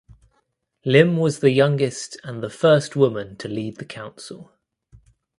[0.83, 4.51] Lim was the youngest and the first woman to lead the council.